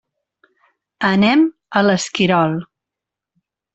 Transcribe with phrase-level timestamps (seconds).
[1.09, 1.45] Anem
[1.81, 2.59] a l'Esquirol.